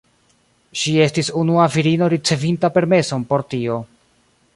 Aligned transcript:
Ŝi 0.83 0.93
estis 1.03 1.29
unua 1.41 1.67
virino 1.75 2.07
ricevinta 2.13 2.71
permeson 2.79 3.27
por 3.35 3.45
tio. 3.53 3.77